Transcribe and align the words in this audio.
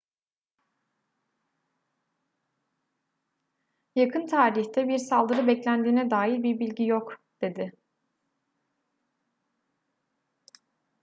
yakın 3.95 4.27
tarihte 4.27 4.87
bir 4.87 4.97
saldırı 4.97 5.47
beklendiğine 5.47 6.09
dair 6.11 6.43
bir 6.43 6.59
bilgi 6.59 6.83
yok 6.85 7.17
dedi 7.41 7.73